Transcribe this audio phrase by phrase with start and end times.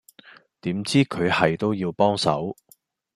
[0.61, 2.55] 點知佢係都要幫手